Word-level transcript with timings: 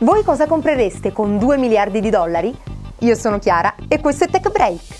Voi 0.00 0.22
cosa 0.24 0.46
comprereste 0.46 1.10
con 1.10 1.38
2 1.38 1.56
miliardi 1.56 2.00
di 2.00 2.10
dollari? 2.10 2.54
Io 2.98 3.14
sono 3.14 3.38
Chiara 3.38 3.74
e 3.88 3.98
questo 3.98 4.24
è 4.24 4.28
Tech 4.28 4.50
Break. 4.50 4.95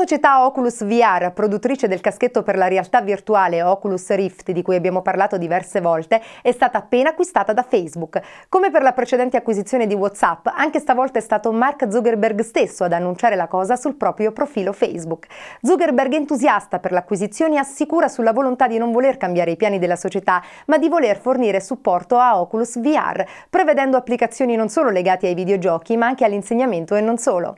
Società 0.00 0.46
Oculus 0.46 0.82
VR, 0.82 1.30
produttrice 1.30 1.86
del 1.86 2.00
caschetto 2.00 2.42
per 2.42 2.56
la 2.56 2.68
realtà 2.68 3.02
virtuale 3.02 3.62
Oculus 3.62 4.08
Rift, 4.08 4.50
di 4.50 4.62
cui 4.62 4.74
abbiamo 4.74 5.02
parlato 5.02 5.36
diverse 5.36 5.82
volte, 5.82 6.22
è 6.40 6.52
stata 6.52 6.78
appena 6.78 7.10
acquistata 7.10 7.52
da 7.52 7.62
Facebook. 7.62 8.18
Come 8.48 8.70
per 8.70 8.80
la 8.80 8.92
precedente 8.92 9.36
acquisizione 9.36 9.86
di 9.86 9.92
WhatsApp, 9.92 10.46
anche 10.54 10.78
stavolta 10.78 11.18
è 11.18 11.20
stato 11.20 11.52
Mark 11.52 11.86
Zuckerberg 11.90 12.40
stesso 12.40 12.84
ad 12.84 12.94
annunciare 12.94 13.36
la 13.36 13.46
cosa 13.46 13.76
sul 13.76 13.94
proprio 13.94 14.32
profilo 14.32 14.72
Facebook. 14.72 15.26
Zuckerberg, 15.60 16.14
entusiasta 16.14 16.78
per 16.78 16.92
l'acquisizione, 16.92 17.58
assicura 17.58 18.08
sulla 18.08 18.32
volontà 18.32 18.66
di 18.68 18.78
non 18.78 18.92
voler 18.92 19.18
cambiare 19.18 19.50
i 19.50 19.56
piani 19.56 19.78
della 19.78 19.96
società, 19.96 20.42
ma 20.68 20.78
di 20.78 20.88
voler 20.88 21.18
fornire 21.18 21.60
supporto 21.60 22.16
a 22.16 22.40
Oculus 22.40 22.80
VR, 22.80 23.22
prevedendo 23.50 23.98
applicazioni 23.98 24.56
non 24.56 24.70
solo 24.70 24.88
legate 24.88 25.26
ai 25.26 25.34
videogiochi, 25.34 25.98
ma 25.98 26.06
anche 26.06 26.24
all'insegnamento 26.24 26.94
e 26.94 27.02
non 27.02 27.18
solo. 27.18 27.54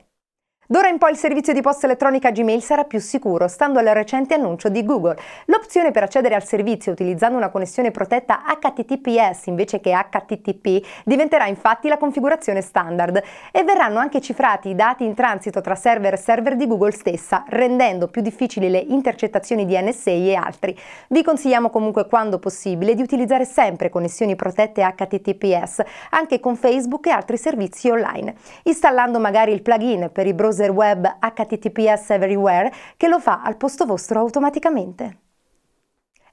D'ora 0.72 0.88
in 0.88 0.96
poi 0.96 1.10
il 1.10 1.18
servizio 1.18 1.52
di 1.52 1.60
posta 1.60 1.84
elettronica 1.84 2.30
Gmail 2.30 2.62
sarà 2.62 2.84
più 2.84 2.98
sicuro, 2.98 3.46
stando 3.46 3.78
al 3.78 3.84
recente 3.88 4.32
annuncio 4.32 4.70
di 4.70 4.82
Google. 4.86 5.18
L'opzione 5.44 5.90
per 5.90 6.04
accedere 6.04 6.34
al 6.34 6.46
servizio 6.46 6.92
utilizzando 6.92 7.36
una 7.36 7.50
connessione 7.50 7.90
protetta 7.90 8.40
HTTPS 8.58 9.48
invece 9.48 9.80
che 9.80 9.92
HTTP 9.92 10.82
diventerà 11.04 11.44
infatti 11.44 11.88
la 11.88 11.98
configurazione 11.98 12.62
standard 12.62 13.22
e 13.52 13.64
verranno 13.64 13.98
anche 13.98 14.22
cifrati 14.22 14.70
i 14.70 14.74
dati 14.74 15.04
in 15.04 15.12
transito 15.12 15.60
tra 15.60 15.74
server 15.74 16.14
e 16.14 16.16
server 16.16 16.56
di 16.56 16.66
Google 16.66 16.92
stessa, 16.92 17.44
rendendo 17.48 18.08
più 18.08 18.22
difficili 18.22 18.70
le 18.70 18.78
intercettazioni 18.78 19.66
di 19.66 19.78
NSA 19.78 20.10
e 20.10 20.34
altri. 20.36 20.74
Vi 21.08 21.22
consigliamo 21.22 21.68
comunque 21.68 22.06
quando 22.06 22.38
possibile 22.38 22.94
di 22.94 23.02
utilizzare 23.02 23.44
sempre 23.44 23.90
connessioni 23.90 24.36
protette 24.36 24.80
HTTPS, 24.80 25.82
anche 26.12 26.40
con 26.40 26.56
Facebook 26.56 27.08
e 27.08 27.10
altri 27.10 27.36
servizi 27.36 27.90
online, 27.90 28.36
installando 28.62 29.20
magari 29.20 29.52
il 29.52 29.60
plugin 29.60 30.08
per 30.10 30.26
i 30.26 30.32
browser 30.32 30.60
browser 30.62 30.70
web 30.70 31.18
HTTPS 31.20 32.10
Everywhere 32.10 32.72
che 32.96 33.08
lo 33.08 33.18
fa 33.18 33.42
al 33.42 33.56
posto 33.56 33.84
vostro 33.84 34.20
automaticamente. 34.20 35.18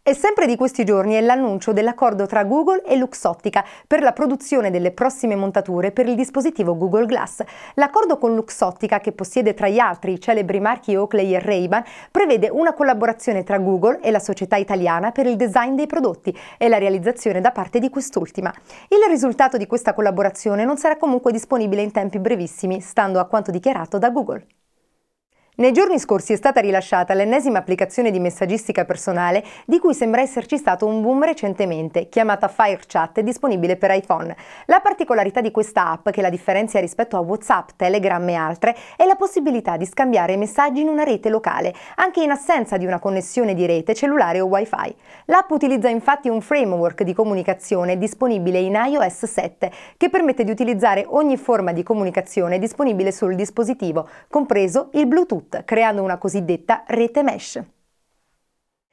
E 0.09 0.15
sempre 0.15 0.47
di 0.47 0.55
questi 0.55 0.85
giorni 0.85 1.13
è 1.13 1.21
l'annuncio 1.21 1.71
dell'accordo 1.71 2.25
tra 2.25 2.43
Google 2.43 2.81
e 2.83 2.95
Luxottica 2.95 3.63
per 3.85 4.01
la 4.01 4.11
produzione 4.11 4.71
delle 4.71 4.89
prossime 4.89 5.35
montature 5.35 5.91
per 5.91 6.07
il 6.07 6.15
dispositivo 6.15 6.75
Google 6.75 7.05
Glass. 7.05 7.43
L'accordo 7.75 8.17
con 8.17 8.33
Luxottica, 8.33 9.01
che 9.01 9.11
possiede 9.11 9.53
tra 9.53 9.67
gli 9.67 9.77
altri 9.77 10.13
i 10.13 10.19
celebri 10.19 10.59
marchi 10.59 10.95
Oakley 10.95 11.35
e 11.35 11.39
Ray-Ban, 11.39 11.83
prevede 12.09 12.49
una 12.49 12.73
collaborazione 12.73 13.43
tra 13.43 13.59
Google 13.59 13.99
e 14.01 14.09
la 14.09 14.17
società 14.17 14.55
italiana 14.55 15.11
per 15.11 15.27
il 15.27 15.35
design 15.35 15.75
dei 15.75 15.85
prodotti 15.85 16.35
e 16.57 16.67
la 16.69 16.79
realizzazione 16.79 17.39
da 17.39 17.51
parte 17.51 17.77
di 17.77 17.91
quest'ultima. 17.91 18.51
Il 18.87 19.07
risultato 19.07 19.57
di 19.57 19.67
questa 19.67 19.93
collaborazione 19.93 20.65
non 20.65 20.77
sarà 20.77 20.97
comunque 20.97 21.31
disponibile 21.31 21.83
in 21.83 21.91
tempi 21.91 22.17
brevissimi, 22.17 22.81
stando 22.81 23.19
a 23.19 23.25
quanto 23.25 23.51
dichiarato 23.51 23.99
da 23.99 24.09
Google. 24.09 24.43
Nei 25.59 25.73
giorni 25.73 25.99
scorsi 25.99 26.31
è 26.31 26.37
stata 26.37 26.61
rilasciata 26.61 27.13
l'ennesima 27.13 27.59
applicazione 27.59 28.11
di 28.11 28.19
messaggistica 28.21 28.85
personale 28.85 29.43
di 29.65 29.77
cui 29.77 29.93
sembra 29.93 30.21
esserci 30.21 30.55
stato 30.55 30.85
un 30.85 31.01
boom 31.01 31.25
recentemente, 31.25 32.07
chiamata 32.07 32.47
FireChat 32.47 33.19
disponibile 33.19 33.75
per 33.75 33.91
iPhone. 33.91 34.33
La 34.67 34.79
particolarità 34.79 35.41
di 35.41 35.51
questa 35.51 35.91
app, 35.91 36.11
che 36.11 36.21
la 36.21 36.29
differenzia 36.29 36.79
rispetto 36.79 37.17
a 37.17 37.19
WhatsApp, 37.19 37.71
Telegram 37.75 38.25
e 38.29 38.35
altre, 38.35 38.73
è 38.95 39.05
la 39.05 39.15
possibilità 39.15 39.75
di 39.75 39.85
scambiare 39.85 40.37
messaggi 40.37 40.79
in 40.79 40.87
una 40.87 41.03
rete 41.03 41.27
locale, 41.27 41.75
anche 41.95 42.23
in 42.23 42.31
assenza 42.31 42.77
di 42.77 42.85
una 42.85 42.99
connessione 42.99 43.53
di 43.53 43.65
rete 43.65 43.93
cellulare 43.93 44.39
o 44.39 44.45
Wi-Fi. 44.45 44.95
L'app 45.25 45.51
utilizza 45.51 45.89
infatti 45.89 46.29
un 46.29 46.39
framework 46.39 47.03
di 47.03 47.13
comunicazione 47.13 47.97
disponibile 47.97 48.59
in 48.59 48.81
iOS 48.81 49.25
7 49.25 49.69
che 49.97 50.09
permette 50.09 50.45
di 50.45 50.51
utilizzare 50.51 51.03
ogni 51.05 51.35
forma 51.35 51.73
di 51.73 51.83
comunicazione 51.83 52.59
disponibile 52.59 53.11
sul 53.11 53.35
dispositivo, 53.35 54.07
compreso 54.29 54.87
il 54.93 55.05
Bluetooth 55.05 55.47
creando 55.65 56.03
una 56.03 56.17
cosiddetta 56.17 56.83
rete 56.87 57.23
mesh. 57.23 57.61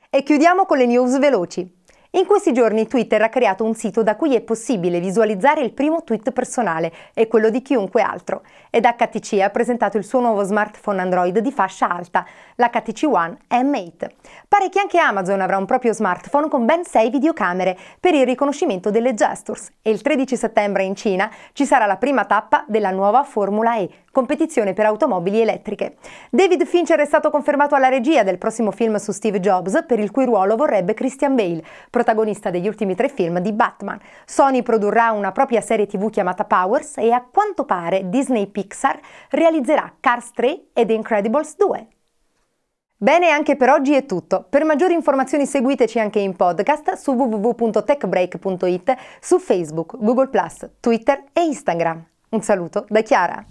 E 0.08 0.22
chiudiamo 0.22 0.64
con 0.66 0.78
le 0.78 0.86
news 0.86 1.18
veloci. 1.18 1.76
In 2.16 2.24
questi 2.24 2.54
giorni 2.54 2.86
Twitter 2.86 3.20
ha 3.20 3.28
creato 3.28 3.62
un 3.62 3.74
sito 3.74 4.02
da 4.02 4.16
cui 4.16 4.34
è 4.34 4.40
possibile 4.40 5.00
visualizzare 5.00 5.60
il 5.60 5.74
primo 5.74 6.02
tweet 6.02 6.30
personale 6.30 6.90
e 7.12 7.28
quello 7.28 7.50
di 7.50 7.60
chiunque 7.60 8.00
altro. 8.00 8.42
Ed 8.70 8.86
HTC 8.86 9.40
ha 9.40 9.50
presentato 9.50 9.98
il 9.98 10.04
suo 10.04 10.20
nuovo 10.20 10.42
smartphone 10.42 11.02
Android 11.02 11.38
di 11.40 11.52
fascia 11.52 11.90
alta, 11.90 12.24
l'HTC 12.54 13.06
One 13.10 13.36
M8. 13.50 14.08
Pare 14.48 14.70
che 14.70 14.80
anche 14.80 14.98
Amazon 14.98 15.42
avrà 15.42 15.58
un 15.58 15.66
proprio 15.66 15.92
smartphone 15.92 16.48
con 16.48 16.64
ben 16.64 16.84
6 16.84 17.10
videocamere 17.10 17.76
per 18.00 18.14
il 18.14 18.24
riconoscimento 18.24 18.90
delle 18.90 19.12
gestures 19.12 19.68
e 19.82 19.90
il 19.90 20.00
13 20.00 20.36
settembre 20.36 20.84
in 20.84 20.94
Cina 20.94 21.30
ci 21.52 21.66
sarà 21.66 21.84
la 21.84 21.98
prima 21.98 22.24
tappa 22.24 22.64
della 22.66 22.92
nuova 22.92 23.24
Formula 23.24 23.76
E, 23.76 23.90
competizione 24.16 24.72
per 24.72 24.86
automobili 24.86 25.42
elettriche. 25.42 25.96
David 26.30 26.64
Fincher 26.64 26.98
è 26.98 27.04
stato 27.04 27.28
confermato 27.28 27.74
alla 27.74 27.88
regia 27.88 28.22
del 28.22 28.38
prossimo 28.38 28.70
film 28.70 28.96
su 28.96 29.12
Steve 29.12 29.40
Jobs, 29.40 29.84
per 29.86 29.98
il 29.98 30.10
cui 30.10 30.24
ruolo 30.24 30.56
vorrebbe 30.56 30.94
Christian 30.94 31.34
Bale, 31.34 31.62
protagonista 31.90 32.48
degli 32.48 32.66
ultimi 32.66 32.94
tre 32.94 33.10
film 33.10 33.40
di 33.40 33.52
Batman. 33.52 34.00
Sony 34.24 34.62
produrrà 34.62 35.10
una 35.10 35.32
propria 35.32 35.60
serie 35.60 35.84
tv 35.84 36.08
chiamata 36.08 36.44
Powers 36.44 36.96
e 36.96 37.10
a 37.10 37.22
quanto 37.30 37.66
pare 37.66 38.08
Disney 38.08 38.46
Pixar 38.46 38.98
realizzerà 39.28 39.92
Cars 40.00 40.30
3 40.30 40.68
ed 40.72 40.88
Incredibles 40.88 41.54
2. 41.58 41.88
Bene, 42.96 43.28
anche 43.28 43.56
per 43.56 43.68
oggi 43.68 43.92
è 43.92 44.06
tutto. 44.06 44.46
Per 44.48 44.64
maggiori 44.64 44.94
informazioni 44.94 45.44
seguiteci 45.44 45.98
anche 45.98 46.20
in 46.20 46.34
podcast 46.34 46.94
su 46.94 47.12
www.techbreak.it, 47.12 48.96
su 49.20 49.38
Facebook, 49.38 49.98
Google 49.98 50.30
Twitter 50.80 51.24
e 51.34 51.42
Instagram. 51.42 52.02
Un 52.30 52.40
saluto 52.40 52.86
da 52.88 53.02
Chiara. 53.02 53.44